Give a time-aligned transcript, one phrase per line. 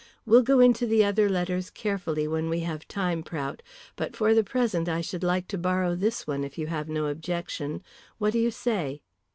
[0.25, 3.61] We'll go into the other letters carefully when we have time, Prout,
[3.95, 7.05] but for the present I should like to borrow this one if you have no
[7.05, 7.83] objection.
[8.17, 9.03] What do you say?"